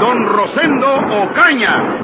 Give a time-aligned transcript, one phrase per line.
[0.00, 0.88] Don Rosendo
[1.22, 1.98] Ocaña.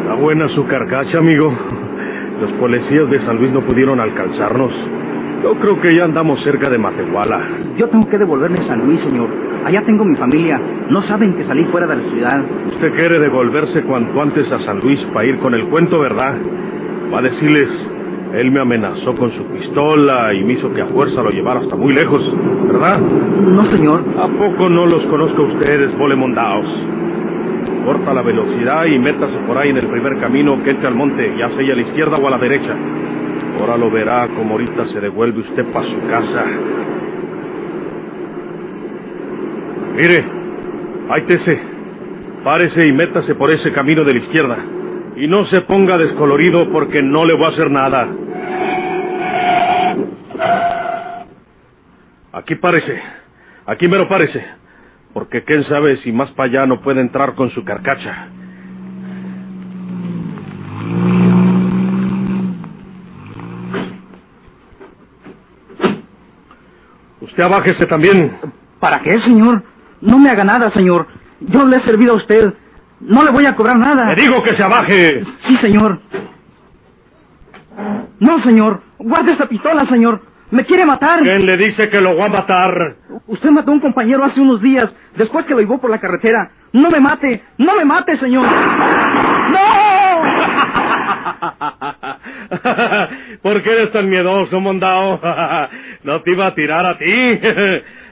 [0.00, 1.52] Está buena su carcacha, amigo.
[2.40, 4.72] Los policías de San Luis no pudieron alcanzarnos.
[5.42, 7.40] Yo creo que ya andamos cerca de Matehuala.
[7.76, 9.28] Yo tengo que devolverme a San Luis, señor.
[9.64, 10.60] Allá tengo mi familia.
[10.90, 12.44] No saben que salí fuera de la ciudad.
[12.68, 16.34] Usted quiere devolverse cuanto antes a San Luis para ir con el cuento, ¿verdad?
[17.12, 17.68] Va a decirles,
[18.34, 21.76] él me amenazó con su pistola y me hizo que a fuerza lo llevara hasta
[21.76, 22.22] muy lejos,
[22.66, 23.00] ¿verdad?
[23.00, 24.04] No, señor.
[24.18, 26.66] ¿A poco no los conozco a ustedes, bolemondaos?
[27.84, 31.34] Corta la velocidad y métase por ahí en el primer camino que entre al monte,
[31.38, 32.74] ya sea a la izquierda o a la derecha.
[33.60, 36.44] Ahora lo verá como ahorita se devuelve usted para su casa.
[39.94, 40.24] Mire,
[41.08, 41.58] ahí tese.
[42.44, 44.58] Párese y métase por ese camino de la izquierda.
[45.16, 48.08] Y no se ponga descolorido porque no le voy a hacer nada.
[52.32, 53.02] Aquí párese.
[53.64, 54.44] Aquí mero párese.
[55.14, 58.28] Porque quién sabe si más para allá no puede entrar con su carcacha.
[67.22, 68.36] Usted abájese también.
[68.78, 69.62] ¿Para qué, señor?
[70.02, 71.06] No me haga nada, señor.
[71.40, 72.52] Yo le he servido a usted.
[73.00, 74.14] No le voy a cobrar nada.
[74.14, 75.22] Le digo que se abaje.
[75.46, 76.00] Sí, señor.
[78.18, 78.82] No, señor.
[78.98, 80.22] Guarde esa pistola, señor.
[80.50, 81.22] Me quiere matar.
[81.22, 82.96] ¿Quién le dice que lo va a matar?
[83.26, 86.52] Usted mató a un compañero hace unos días, después que lo llevó por la carretera.
[86.72, 88.46] No me mate, no me mate, señor.
[88.46, 89.58] ¡No!
[93.42, 95.20] ¿Por qué eres tan miedoso, mondao?
[96.04, 97.04] no te iba a tirar a ti.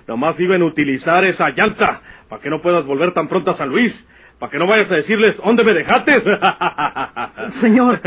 [0.09, 3.69] Nomás iban a utilizar esa llanta para que no puedas volver tan pronto a San
[3.69, 3.95] Luis.
[4.39, 6.23] Para que no vayas a decirles, ¿dónde me dejaste?
[7.61, 8.01] Señor.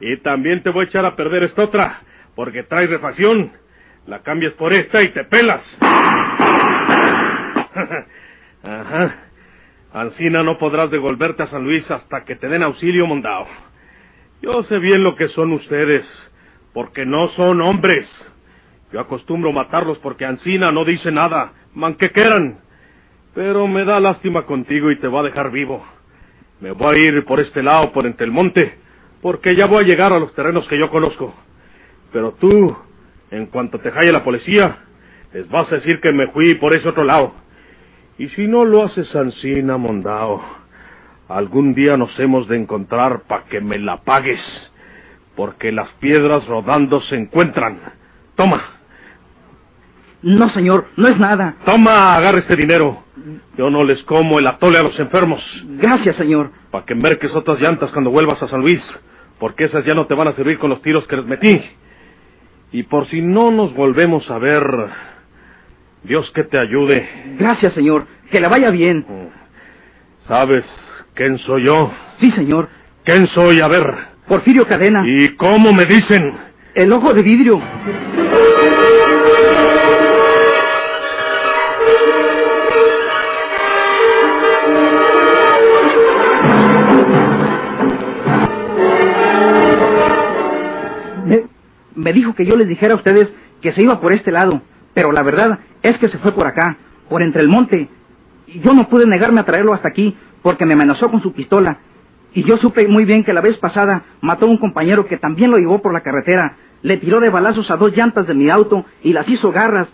[0.00, 2.00] y también te voy a echar a perder esta otra,
[2.34, 3.52] porque trae refacción.
[4.06, 5.62] La cambias por esta y te pelas.
[8.62, 9.16] Ajá.
[9.92, 13.46] Ancina no podrás devolverte a San Luis hasta que te den auxilio, mondao.
[14.40, 16.06] Yo sé bien lo que son ustedes,
[16.72, 18.08] porque no son hombres.
[18.92, 22.60] Yo acostumbro matarlos porque Ancina no dice nada, manquequeran.
[23.34, 25.84] Pero me da lástima contigo y te va a dejar vivo.
[26.60, 28.78] Me voy a ir por este lado, por entre el monte,
[29.22, 31.34] porque ya voy a llegar a los terrenos que yo conozco.
[32.12, 32.76] Pero tú,
[33.30, 34.78] en cuanto te jalle la policía,
[35.32, 37.32] les vas a decir que me fui por ese otro lado.
[38.18, 40.42] Y si no lo haces Ancina, mondao,
[41.28, 44.40] algún día nos hemos de encontrar para que me la pagues,
[45.36, 47.78] porque las piedras rodando se encuentran.
[48.34, 48.77] Toma.
[50.22, 51.56] No, señor, no es nada.
[51.64, 53.04] Toma, agarra este dinero.
[53.56, 55.42] Yo no les como el atole a los enfermos.
[55.64, 56.50] Gracias, señor.
[56.70, 58.82] Para que merques otras llantas cuando vuelvas a San Luis,
[59.38, 61.60] porque esas ya no te van a servir con los tiros que les metí.
[62.72, 64.62] Y por si no nos volvemos a ver,
[66.02, 67.08] Dios que te ayude.
[67.38, 68.06] Gracias, señor.
[68.30, 69.06] Que le vaya bien.
[70.26, 70.64] ¿Sabes
[71.14, 71.92] quién soy yo?
[72.20, 72.68] Sí, señor.
[73.04, 73.60] ¿Quién soy?
[73.60, 73.86] A ver.
[74.26, 75.02] Porfirio Cadena.
[75.06, 76.34] ¿Y cómo me dicen?
[76.74, 77.60] El ojo de vidrio.
[91.98, 93.28] Me dijo que yo les dijera a ustedes
[93.60, 94.62] que se iba por este lado,
[94.94, 96.76] pero la verdad es que se fue por acá,
[97.08, 97.88] por entre el monte.
[98.46, 101.78] Y yo no pude negarme a traerlo hasta aquí porque me amenazó con su pistola.
[102.34, 105.50] Y yo supe muy bien que la vez pasada mató a un compañero que también
[105.50, 106.56] lo llevó por la carretera.
[106.82, 109.88] Le tiró de balazos a dos llantas de mi auto y las hizo garras.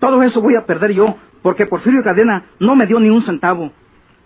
[0.00, 3.70] Todo eso voy a perder yo porque Porfirio Cadena no me dio ni un centavo.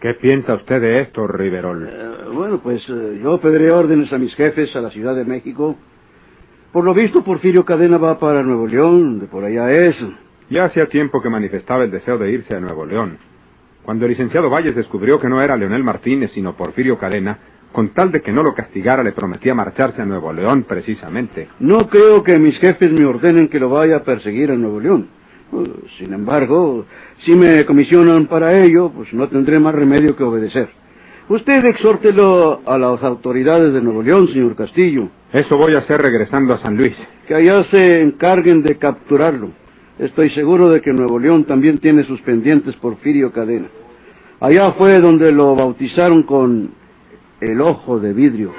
[0.01, 1.87] ¿Qué piensa usted de esto, Riverol?
[1.87, 5.77] Eh, bueno, pues eh, yo pediré órdenes a mis jefes a la Ciudad de México.
[6.73, 9.97] Por lo visto, Porfirio Cadena va para Nuevo León, de por allá es.
[10.51, 13.19] Ya hacía tiempo que manifestaba el deseo de irse a Nuevo León.
[13.83, 17.39] Cuando el licenciado Valles descubrió que no era Leonel Martínez, sino Porfirio Cadena,
[17.73, 21.49] con tal de que no lo castigara, le prometía marcharse a Nuevo León precisamente.
[21.61, 25.09] No creo que mis jefes me ordenen que lo vaya a perseguir a Nuevo León.
[25.53, 25.65] Uh,
[25.99, 26.85] Sin embargo,
[27.25, 30.69] si me comisionan para ello, pues no tendré más remedio que obedecer.
[31.29, 35.11] Usted exhórtelo a las autoridades de Nuevo León, señor Castillo.
[35.31, 36.97] Eso voy a hacer regresando a San Luis.
[37.27, 39.51] Que allá se encarguen de capturarlo.
[39.99, 43.69] Estoy seguro de que Nuevo León también tiene sus pendientes Porfirio Cadena.
[44.41, 46.71] Allá fue donde lo bautizaron con
[47.43, 48.53] el ojo de vidrio.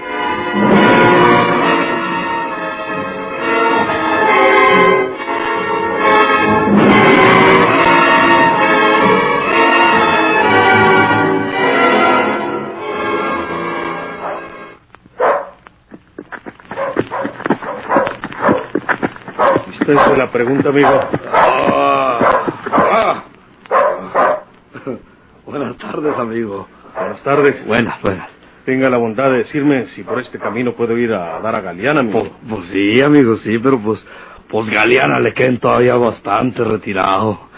[19.89, 20.99] Se la pregunta, amigo.
[25.47, 26.67] Buenas tardes, amigo.
[26.95, 27.65] Buenas tardes.
[27.65, 28.29] Buenas, buenas.
[28.65, 32.01] Tenga la bondad de decirme si por este camino puedo ir a dar a Galeana,
[32.01, 32.19] amigo.
[32.19, 34.05] Pues, pues sí, amigo, sí, pero pues,
[34.47, 37.49] pues Galeana le queden todavía bastante retirado.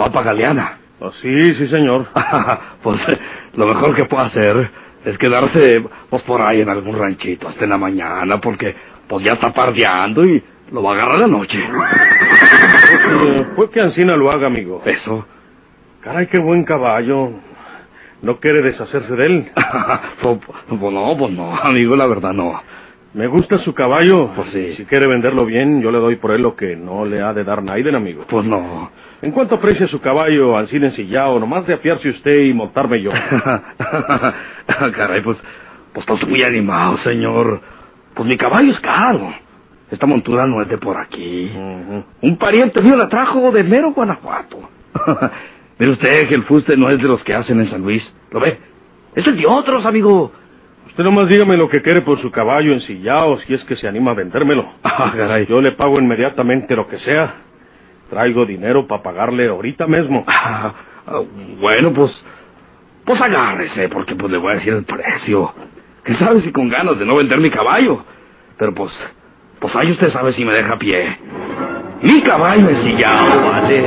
[0.00, 0.78] Va para Galeana.
[1.00, 2.06] Oh, sí, sí, señor.
[2.84, 3.00] pues
[3.54, 4.70] lo mejor que puede hacer
[5.04, 8.76] es quedarse pues por ahí en algún ranchito hasta en la mañana, porque
[9.08, 10.40] pues ya está pardeando y
[10.72, 11.58] lo va a agarrar la noche.
[11.68, 14.82] Pues, eh, pues que Ancina lo haga, amigo.
[14.84, 15.26] Eso.
[16.02, 17.30] Caray, qué buen caballo.
[18.22, 19.50] ¿No quiere deshacerse de él?
[20.22, 20.38] pues,
[20.68, 22.60] pues no, pues no, amigo, la verdad no.
[23.12, 24.30] Me gusta su caballo.
[24.36, 24.74] Pues sí.
[24.76, 27.42] Si quiere venderlo bien, yo le doy por él lo que no le ha de
[27.42, 28.24] dar Naiden, amigo.
[28.28, 28.90] Pues no.
[29.22, 31.40] ¿En cuánto aprecia su caballo, Ancina ensillado?
[31.40, 33.10] Nomás de afiarse usted y montarme yo.
[34.96, 35.38] Caray, pues,
[35.92, 37.60] pues está muy animado, señor.
[38.14, 39.32] Pues mi caballo es caro.
[39.90, 41.50] Esta montura no es de por aquí.
[42.22, 44.68] Un pariente mío la trajo de mero Guanajuato.
[45.78, 48.14] Mire usted que el fuste no es de los que hacen en San Luis.
[48.30, 48.58] ¿Lo ve?
[49.14, 50.30] Es el de otros, amigo.
[50.86, 54.12] Usted nomás dígame lo que quiere por su caballo ensillado, si es que se anima
[54.12, 54.68] a vendérmelo.
[54.82, 55.46] Ah, caray.
[55.46, 57.34] Yo le pago inmediatamente lo que sea.
[58.10, 60.24] Traigo dinero para pagarle ahorita mismo.
[60.26, 60.74] Ah,
[61.06, 61.22] ah,
[61.58, 62.12] bueno, pues,
[63.04, 65.52] pues agárrese, porque pues le voy a decir el precio.
[66.02, 68.04] ¿Quién sabe si con ganas de no vender mi caballo?
[68.58, 68.92] Pero pues,
[69.60, 71.18] pues ahí usted sabe si me deja a pie.
[72.02, 73.84] Mi caballo ensillado, vale.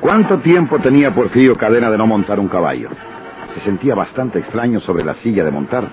[0.00, 2.88] ¿Cuánto tiempo tenía Porfirio Cadena de no montar un caballo?
[3.54, 5.88] Se sentía bastante extraño sobre la silla de montar.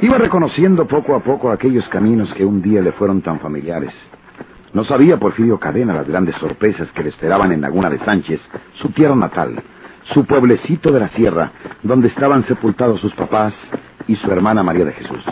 [0.00, 3.92] Iba reconociendo poco a poco aquellos caminos que un día le fueron tan familiares.
[4.72, 8.40] No sabía Porfirio Cadena las grandes sorpresas que le esperaban en Laguna de Sánchez,
[8.74, 9.60] su tierra natal,
[10.14, 11.50] su pueblecito de la sierra,
[11.82, 13.52] donde estaban sepultados sus papás
[14.06, 15.24] y su hermana María de Jesús.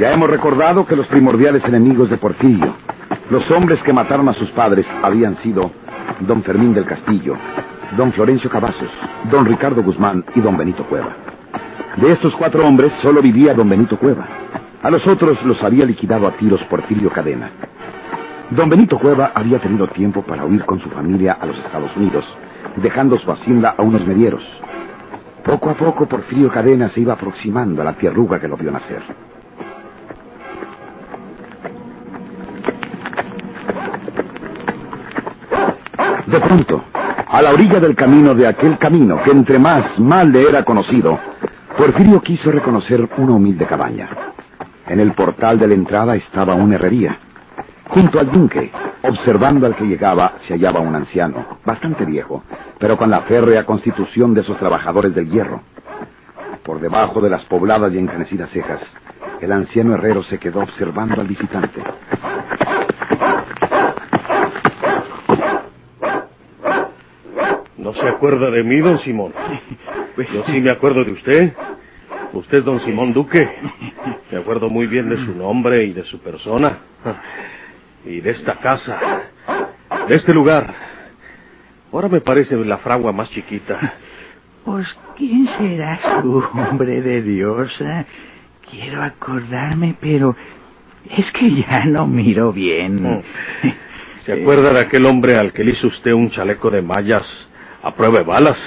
[0.00, 2.74] Ya hemos recordado que los primordiales enemigos de Porfirio,
[3.30, 5.70] los hombres que mataron a sus padres, habían sido
[6.20, 7.36] don Fermín del Castillo,
[7.96, 8.90] don Florencio Cavazos,
[9.30, 11.16] don Ricardo Guzmán y don Benito Cueva.
[11.96, 14.26] De estos cuatro hombres solo vivía don Benito Cueva.
[14.80, 17.50] A los otros los había liquidado a tiros Porfirio Cadena.
[18.50, 22.24] Don Benito Cueva había tenido tiempo para huir con su familia a los Estados Unidos,
[22.76, 24.42] dejando su hacienda a unos medieros.
[25.44, 29.02] Poco a poco Porfirio Cadena se iba aproximando a la tierruga que lo vio nacer.
[36.26, 36.84] De pronto,
[37.26, 41.18] a la orilla del camino de aquel camino que entre más mal le era conocido,
[41.76, 44.27] Porfirio quiso reconocer una humilde cabaña.
[44.88, 47.18] En el portal de la entrada estaba una herrería.
[47.88, 48.70] Junto al yunque,
[49.02, 52.42] observando al que llegaba, se hallaba un anciano, bastante viejo,
[52.78, 55.62] pero con la férrea constitución de esos trabajadores del hierro.
[56.62, 58.80] Por debajo de las pobladas y encanecidas cejas,
[59.40, 61.82] el anciano herrero se quedó observando al visitante.
[67.76, 69.32] ¿No se acuerda de mí, don Simón?
[70.16, 71.52] Yo sí me acuerdo de usted.
[72.32, 73.48] Usted es don Simón Duque.
[74.30, 76.78] Me acuerdo muy bien de su nombre y de su persona.
[78.04, 78.98] Y de esta casa.
[80.06, 80.74] De este lugar.
[81.92, 83.94] Ahora me parece la fragua más chiquita.
[84.64, 87.72] Pues, ¿quién serás tú, hombre de Dios?
[88.70, 90.36] Quiero acordarme, pero
[91.16, 93.22] es que ya no miro bien.
[94.26, 97.24] ¿Se acuerda de aquel hombre al que le hizo usted un chaleco de mallas
[97.82, 98.58] a prueba de balas?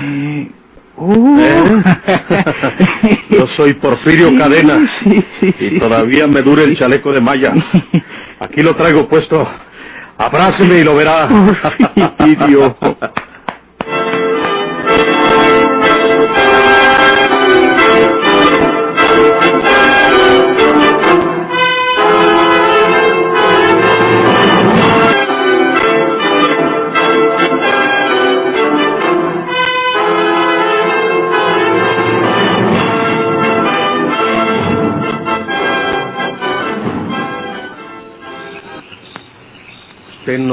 [0.00, 0.50] Eh,
[0.98, 1.40] uh.
[1.40, 1.82] ¿Eh?
[3.30, 4.88] Yo soy Porfirio Sí, Cadena.
[5.02, 7.54] sí, sí, y todavía me dura el chaleco de malla.
[8.40, 9.46] Aquí lo traigo puesto.
[10.16, 11.28] Abráceme y lo verá.
[12.18, 12.76] Porfirio.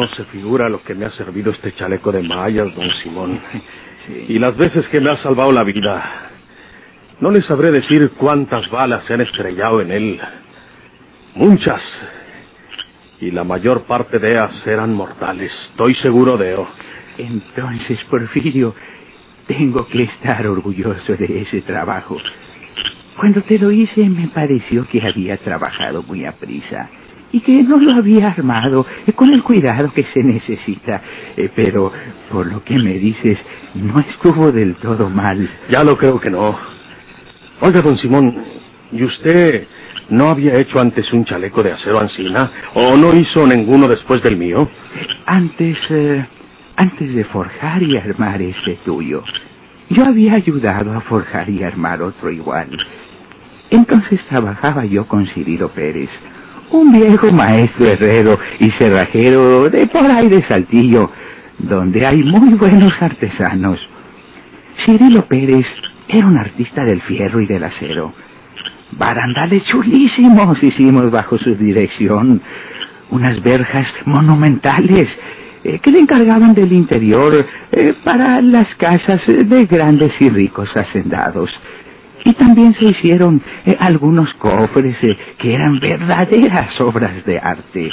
[0.05, 3.39] no se figura lo que me ha servido este chaleco de mallas, don Simón.
[4.27, 6.29] Y las veces que me ha salvado la vida.
[7.21, 10.21] No le sabré decir cuántas balas se han estrellado en él.
[11.33, 11.81] Muchas.
[13.19, 15.51] Y la mayor parte de ellas eran mortales.
[15.71, 16.67] Estoy seguro de ello.
[17.17, 18.75] Entonces, Porfirio,
[19.47, 22.17] tengo que estar orgulloso de ese trabajo.
[23.17, 26.91] Cuando te lo hice me pareció que había trabajado muy a prisa
[27.31, 31.01] y que no lo había armado eh, con el cuidado que se necesita.
[31.35, 31.91] Eh, pero
[32.31, 35.49] por lo que me dices, no estuvo del todo mal.
[35.69, 36.57] Ya lo creo que no.
[37.61, 38.35] Oiga, don Simón,
[38.91, 39.67] ¿y usted
[40.09, 42.51] no había hecho antes un chaleco de acero ancina?
[42.73, 44.69] ¿O no hizo ninguno después del mío?
[45.25, 46.25] Antes, eh,
[46.75, 49.23] antes de forjar y armar este tuyo,
[49.89, 52.69] yo había ayudado a forjar y armar otro igual.
[53.69, 56.09] Entonces trabajaba yo con Cirilo Pérez,
[56.71, 61.11] un viejo maestro herrero y cerrajero de por ahí de Saltillo,
[61.59, 63.79] donde hay muy buenos artesanos.
[64.85, 65.67] Cirilo Pérez
[66.07, 68.13] era un artista del fierro y del acero.
[68.91, 72.41] Barandales chulísimos hicimos bajo su dirección.
[73.09, 75.09] Unas verjas monumentales
[75.63, 81.49] eh, que le encargaban del interior eh, para las casas de grandes y ricos hacendados.
[82.25, 87.91] Y también se hicieron eh, algunos cofres eh, que eran verdaderas obras de arte.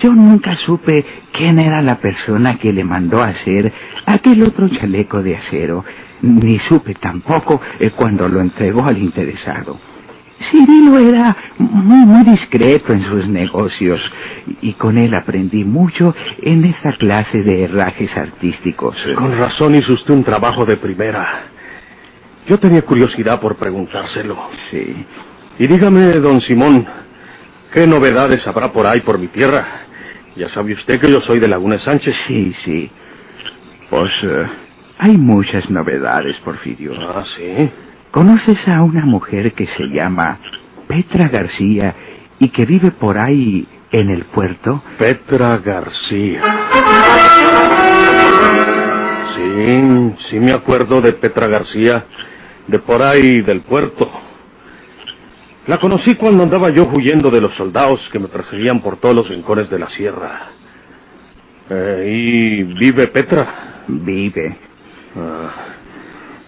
[0.00, 3.72] Yo nunca supe quién era la persona que le mandó hacer
[4.06, 5.84] aquel otro chaleco de acero,
[6.22, 9.78] ni supe tampoco eh, cuando lo entregó al interesado.
[10.50, 14.00] Cirilo era muy, muy discreto en sus negocios
[14.60, 18.96] y con él aprendí mucho en esta clase de herrajes artísticos.
[19.16, 21.51] Con razón hizo usted un trabajo de primera.
[22.46, 24.36] Yo tenía curiosidad por preguntárselo.
[24.70, 25.06] Sí.
[25.58, 26.86] Y dígame, don Simón,
[27.72, 29.64] ¿qué novedades habrá por ahí por mi tierra?
[30.36, 32.16] Ya sabe usted que yo soy de Laguna Sánchez.
[32.26, 32.90] Sí, sí.
[33.90, 34.46] Pues eh,
[34.98, 36.92] hay muchas novedades, Porfirio.
[36.98, 37.70] Ah, sí.
[38.10, 40.38] ¿Conoces a una mujer que se llama
[40.88, 41.94] Petra García
[42.38, 44.82] y que vive por ahí en el puerto?
[44.98, 46.40] Petra García.
[49.34, 52.04] Sí, sí me acuerdo de Petra García,
[52.66, 54.10] de por ahí del puerto.
[55.66, 59.28] La conocí cuando andaba yo huyendo de los soldados que me perseguían por todos los
[59.28, 60.48] rincones de la sierra.
[61.70, 63.84] Eh, ¿Y vive Petra?
[63.86, 64.56] Vive.
[65.16, 65.50] Ah,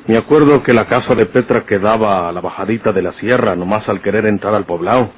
[0.06, 3.88] me acuerdo que la casa de Petra quedaba a la bajadita de la sierra, nomás
[3.88, 5.12] al querer entrar al poblado.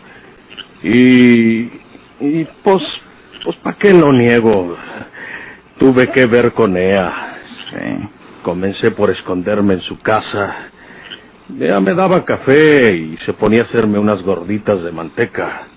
[0.83, 1.71] Y...
[2.21, 2.83] y pues...
[3.45, 4.77] pues ¿para qué lo niego?
[5.79, 7.39] Tuve que ver con ella.
[7.71, 8.09] Sí.
[8.43, 10.71] Comencé por esconderme en su casa.
[11.49, 15.69] Ella me daba café y se ponía a hacerme unas gorditas de manteca.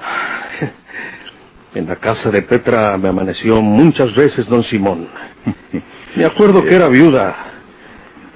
[1.74, 5.08] En la casa de Petra me amaneció muchas veces don Simón.
[6.14, 7.34] Me acuerdo que era viuda.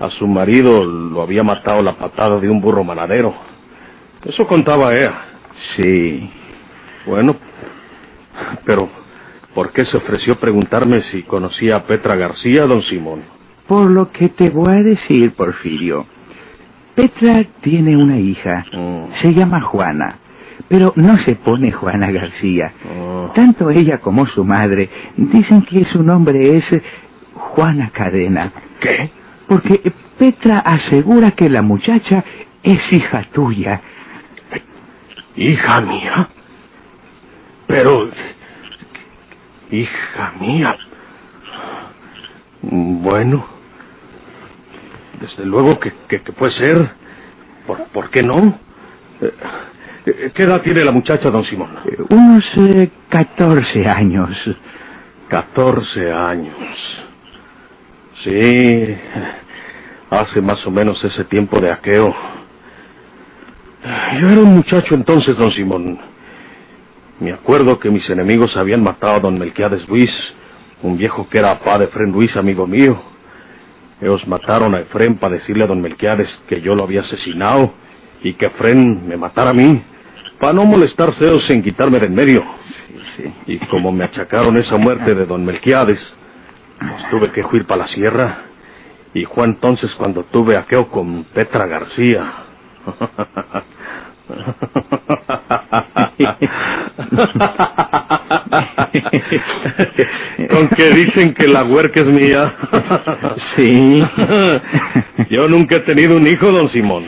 [0.01, 3.33] A su marido lo había matado la patada de un burro manadero.
[4.25, 5.15] Eso contaba ella.
[5.77, 6.29] Sí.
[7.07, 7.37] Bueno,
[8.65, 8.89] pero
[9.55, 13.38] ¿por qué se ofreció preguntarme si conocía a Petra García, don Simón?
[13.69, 16.07] Por lo que te voy a decir, Porfirio.
[16.95, 18.65] Petra tiene una hija.
[18.73, 19.13] Mm.
[19.21, 20.17] Se llama Juana.
[20.69, 22.73] Pero no se pone Juana García.
[22.91, 23.31] Oh.
[23.35, 26.65] Tanto ella como su madre dicen que su nombre es
[27.35, 28.51] Juana Cadena.
[28.81, 29.11] ¿Qué?
[29.47, 32.25] Porque Petra asegura que la muchacha
[32.63, 33.81] es hija tuya.
[35.37, 36.29] ¿Hija mía?
[37.67, 38.11] Pero...
[39.71, 40.77] Hija mía.
[42.63, 43.58] Bueno.
[45.21, 46.91] Desde luego que, que- que puede ser.
[47.67, 48.59] ¿Por, por qué no?
[49.21, 51.71] Eh, ¿Qué edad tiene la muchacha, don Simón?
[51.85, 54.31] Eh, Unos eh, 14 años.
[55.29, 56.55] 14 años.
[58.25, 58.97] Sí,
[60.11, 62.15] hace más o menos ese tiempo de aqueo.
[64.21, 65.99] Yo era un muchacho entonces, don Simón.
[67.21, 70.11] Me acuerdo que mis enemigos habían matado a don Melquiades Luis,
[70.83, 73.01] un viejo que era papá de Efrén Luis, amigo mío.
[74.01, 77.75] Ellos mataron a Efrén para decirle a don Melquiades que yo lo había asesinado
[78.23, 79.83] y que Efrén me matara a mí,
[80.39, 82.45] para no molestarse ellos en quitarme de en medio.
[83.47, 85.99] Y como me achacaron esa muerte de don Melquiades,
[86.79, 88.39] pues tuve que huir para la sierra.
[89.15, 92.33] Y fue entonces cuando tuve aqueo con Petra García.
[100.51, 102.55] con que dicen que la huerca es mía.
[103.57, 104.03] Sí.
[105.31, 107.05] Yo nunca he tenido un hijo, don Simón.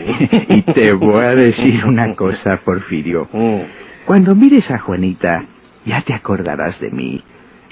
[0.49, 3.29] y te voy a decir una cosa, Porfirio.
[3.33, 3.61] Mm.
[4.07, 5.45] Cuando mires a Juanita,
[5.85, 7.23] ya te acordarás de mí.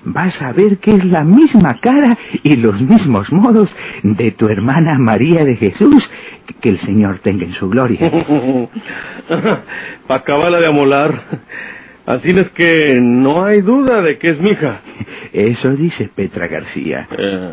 [0.04, 4.98] Vas a ver que es la misma cara y los mismos modos de tu hermana
[4.98, 6.08] María de Jesús,
[6.60, 8.00] que el Señor tenga en su gloria.
[9.28, 11.22] Para acabarla de amolar.
[12.06, 14.80] Así es que no hay duda de que es mi hija.
[15.32, 17.06] Eso dice Petra García.
[17.16, 17.52] Eh,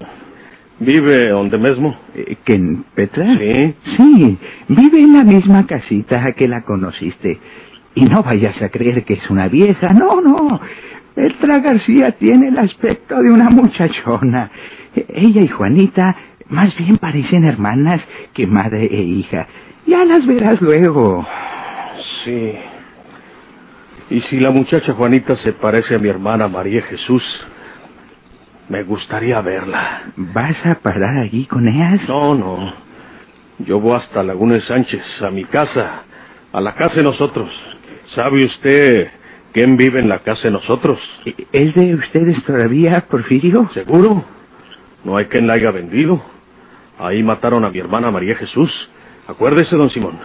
[0.79, 1.97] ¿Vive donde mismo?
[2.13, 3.37] Eh, ¿Quién, Petra?
[3.37, 3.73] Sí.
[3.97, 4.37] Sí,
[4.67, 7.39] vive en la misma casita que la conociste.
[7.95, 10.59] Y no vayas a creer que es una vieja, no, no.
[11.13, 14.51] Petra García tiene el aspecto de una muchachona.
[14.95, 16.15] Ella y Juanita
[16.49, 18.01] más bien parecen hermanas
[18.33, 19.47] que madre e hija.
[19.85, 21.25] Ya las verás luego.
[22.23, 22.53] Sí.
[24.09, 27.23] Y si la muchacha Juanita se parece a mi hermana María Jesús,
[28.69, 30.11] me gustaría verla.
[30.15, 32.07] ¿Vas a parar allí con ellas?
[32.07, 32.73] No, no.
[33.59, 36.03] Yo voy hasta Laguna Sánchez, a mi casa,
[36.51, 37.49] a la casa de nosotros.
[38.13, 39.07] ¿Sabe usted
[39.53, 40.99] quién vive en la casa de nosotros?
[41.51, 43.69] ¿Es de ustedes todavía, Porfirio?
[43.73, 44.23] ¿Seguro?
[45.03, 46.34] No hay quien la haya vendido.
[46.99, 48.71] Ahí mataron a mi hermana María Jesús.
[49.27, 50.19] Acuérdese, don Simón.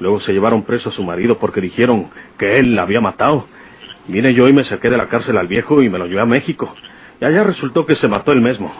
[0.00, 3.46] Luego se llevaron preso a su marido porque dijeron que él la había matado.
[4.06, 6.26] Vine yo y me saqué de la cárcel al viejo y me lo llevé a
[6.26, 6.74] México.
[7.20, 8.72] Y allá resultó que se mató él mismo.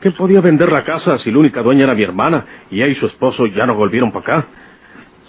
[0.00, 2.94] ¿Quién podía vender la casa si la única dueña era mi hermana y ella y
[2.94, 4.48] su esposo ya no volvieron para acá?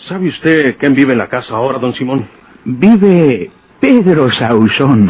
[0.08, 2.28] ¿Sabe usted quién vive en la casa ahora, don Simón?
[2.64, 5.10] Vive Pedro Sauzón.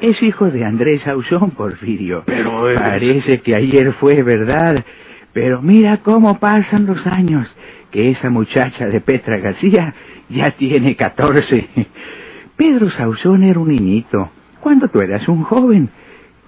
[0.00, 2.22] Es hijo de Andrés Sauzón, Porfirio.
[2.26, 4.84] Pero es- Parece que ayer fue verdad.
[5.32, 7.54] Pero mira cómo pasan los años.
[7.90, 9.94] Que esa muchacha de Petra García
[10.28, 11.68] ya tiene 14.
[12.56, 14.30] Pedro Sauzón era un niñito.
[14.60, 15.88] Cuando tú eras un joven.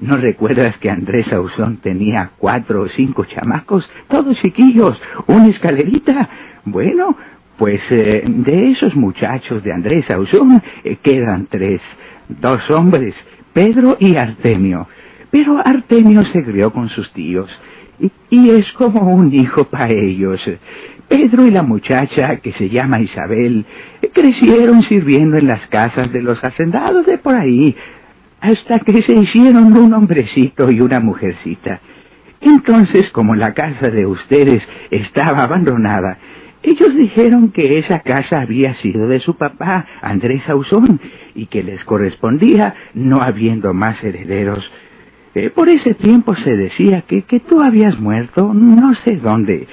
[0.01, 6.29] ¿No recuerdas que Andrés Sauzón tenía cuatro o cinco chamacos, todos chiquillos, una escalerita?
[6.65, 7.17] Bueno,
[7.57, 11.81] pues eh, de esos muchachos de Andrés Sauzón eh, quedan tres,
[12.29, 13.15] dos hombres,
[13.53, 14.89] Pedro y Artemio.
[15.31, 17.51] Pero Artemio se crió con sus tíos
[17.99, 20.41] y, y es como un hijo para ellos.
[21.09, 23.67] Pedro y la muchacha, que se llama Isabel,
[24.13, 27.77] crecieron sirviendo en las casas de los hacendados de por ahí,
[28.41, 31.81] hasta que se hicieron un hombrecito y una mujercita.
[32.41, 36.19] Entonces, como la casa de ustedes estaba abandonada,
[36.63, 41.01] ellos dijeron que esa casa había sido de su papá, Andrés Ausón,
[41.35, 44.71] y que les correspondía no habiendo más herederos.
[45.35, 49.67] Eh, por ese tiempo se decía que, que tú habías muerto no sé dónde,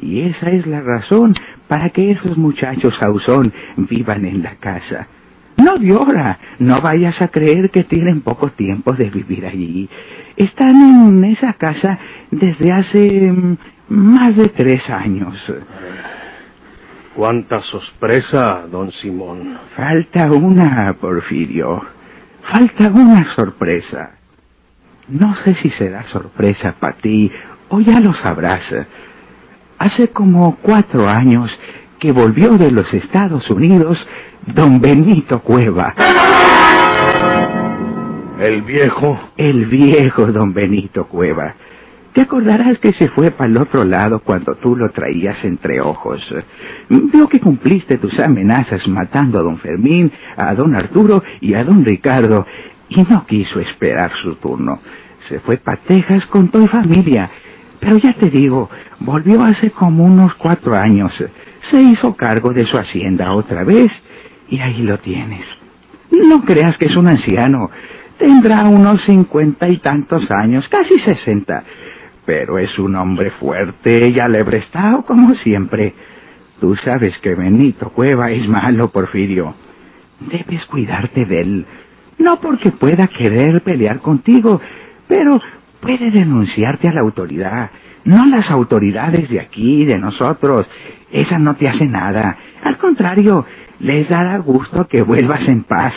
[0.00, 1.34] y esa es la razón
[1.68, 5.08] para que esos muchachos Ausón vivan en la casa.
[5.56, 9.88] No llora, no vayas a creer que tienen poco tiempo de vivir allí.
[10.36, 11.98] Están en esa casa
[12.30, 13.56] desde hace mm,
[13.88, 15.34] más de tres años.
[17.16, 19.58] Cuánta sorpresa, don Simón.
[19.74, 21.82] Falta una, Porfirio.
[22.42, 24.18] Falta una sorpresa.
[25.08, 27.32] No sé si será sorpresa para ti
[27.70, 28.64] o ya lo sabrás.
[29.78, 31.50] Hace como cuatro años
[31.98, 34.06] que volvió de los Estados Unidos
[34.46, 35.94] don Benito Cueva.
[38.38, 39.18] El viejo.
[39.38, 41.54] El viejo don Benito Cueva.
[42.16, 46.26] Te acordarás que se fue para el otro lado cuando tú lo traías entre ojos.
[46.88, 51.84] Vio que cumpliste tus amenazas matando a don Fermín, a don Arturo y a don
[51.84, 52.46] Ricardo,
[52.88, 54.80] y no quiso esperar su turno.
[55.28, 57.28] Se fue para Texas con tu familia.
[57.80, 61.12] Pero ya te digo, volvió hace como unos cuatro años.
[61.70, 63.92] Se hizo cargo de su hacienda otra vez,
[64.48, 65.44] y ahí lo tienes.
[66.10, 67.70] No creas que es un anciano.
[68.16, 71.62] Tendrá unos cincuenta y tantos años, casi sesenta.
[72.26, 75.94] Pero es un hombre fuerte y alebrestado como siempre.
[76.60, 79.54] Tú sabes que Benito Cueva es malo, Porfirio.
[80.20, 81.66] Debes cuidarte de él.
[82.18, 84.60] No porque pueda querer pelear contigo,
[85.06, 85.40] pero
[85.80, 87.70] puede denunciarte a la autoridad.
[88.04, 90.66] No las autoridades de aquí, de nosotros.
[91.12, 92.38] Esa no te hace nada.
[92.62, 93.44] Al contrario,
[93.80, 95.94] les dará gusto que vuelvas en paz.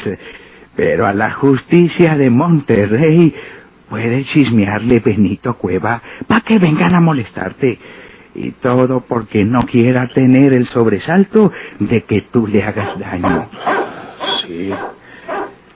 [0.76, 3.34] Pero a la justicia de Monterrey
[3.90, 7.80] puede chismearle Benito Cueva para que vengan a molestarte.
[8.36, 13.50] Y todo porque no quiera tener el sobresalto de que tú le hagas daño.
[14.46, 14.72] Sí,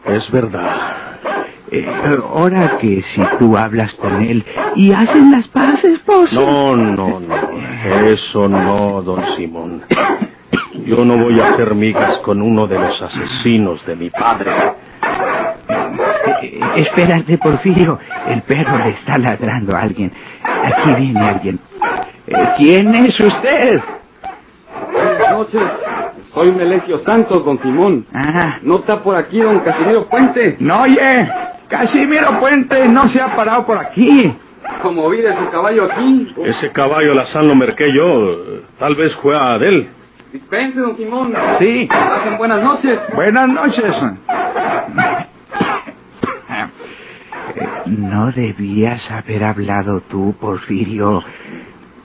[0.06, 1.04] es verdad.
[1.72, 1.88] Eh,
[2.24, 4.46] ahora que si tú hablas con él
[4.76, 6.32] y hacen las paces, pues...
[6.32, 7.36] No, no, no.
[8.06, 9.82] Eso no, don Simón.
[10.86, 14.52] Yo no voy a hacer migas con uno de los asesinos de mi padre.
[16.44, 17.98] Eh, espérate, Porfirio.
[18.28, 20.12] El perro le está ladrando a alguien.
[20.44, 21.60] Aquí viene alguien.
[22.28, 23.82] Eh, ¿Quién es usted?
[24.92, 25.62] Buenas noches.
[26.34, 28.06] Soy Melesio Santos, don Simón.
[28.14, 30.58] Ah, ¿No está por aquí don Casimiro Puente?
[30.60, 31.30] no, oye,
[31.70, 34.36] Casimiro Puente no se ha parado por aquí.
[34.82, 36.34] Como vi de su caballo aquí.
[36.46, 38.38] Ese caballo Lazán lo merqué yo.
[38.80, 39.90] Tal vez fue a Adel.
[40.32, 41.34] Dispense, don Simón.
[41.60, 41.88] Sí.
[41.88, 43.00] Pasen buenas noches.
[43.14, 43.94] Buenas noches.
[47.56, 51.24] Eh, No debías haber hablado tú, Porfirio.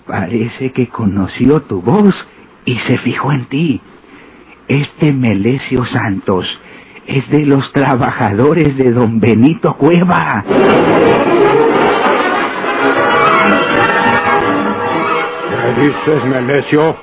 [0.07, 2.15] Parece que conoció tu voz
[2.65, 3.81] y se fijó en ti.
[4.69, 6.47] Este Melesio Santos
[7.07, 10.45] es de los trabajadores de don Benito Cueva.
[15.51, 16.97] ¿Qué dices, Melesio?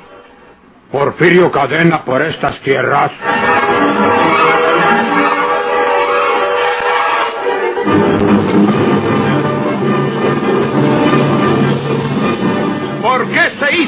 [0.91, 3.11] Porfirio Cadena por estas tierras.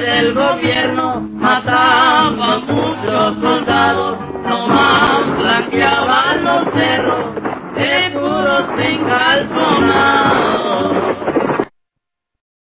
[0.00, 7.34] del gobierno mataba muchos soldados, nomás blanqueaban los cerros,
[7.76, 10.67] seguros sin calzonar.